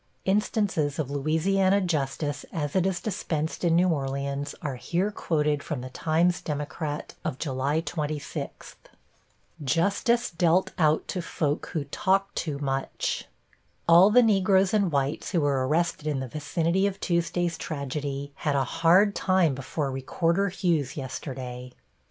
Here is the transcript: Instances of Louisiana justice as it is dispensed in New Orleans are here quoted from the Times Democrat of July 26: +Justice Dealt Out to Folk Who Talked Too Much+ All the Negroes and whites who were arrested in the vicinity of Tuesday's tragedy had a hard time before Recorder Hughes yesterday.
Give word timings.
Instances 0.25 0.97
of 0.97 1.11
Louisiana 1.11 1.79
justice 1.79 2.43
as 2.51 2.75
it 2.75 2.87
is 2.87 2.99
dispensed 2.99 3.63
in 3.63 3.75
New 3.75 3.89
Orleans 3.89 4.55
are 4.63 4.77
here 4.77 5.11
quoted 5.11 5.61
from 5.61 5.81
the 5.81 5.91
Times 5.91 6.41
Democrat 6.41 7.13
of 7.23 7.37
July 7.37 7.81
26: 7.81 8.77
+Justice 9.63 10.31
Dealt 10.31 10.71
Out 10.79 11.07
to 11.07 11.21
Folk 11.21 11.67
Who 11.73 11.83
Talked 11.83 12.35
Too 12.35 12.57
Much+ 12.57 13.25
All 13.87 14.09
the 14.09 14.23
Negroes 14.23 14.73
and 14.73 14.91
whites 14.91 15.33
who 15.33 15.41
were 15.41 15.67
arrested 15.67 16.07
in 16.07 16.19
the 16.19 16.27
vicinity 16.27 16.87
of 16.87 16.99
Tuesday's 16.99 17.55
tragedy 17.55 18.31
had 18.37 18.55
a 18.55 18.63
hard 18.63 19.13
time 19.13 19.53
before 19.53 19.91
Recorder 19.91 20.49
Hughes 20.49 20.97
yesterday. 20.97 21.73